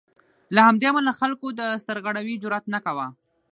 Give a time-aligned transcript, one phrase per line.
[0.55, 3.07] له همدې امله خلکو د سرغړاوي جرات نه کاوه.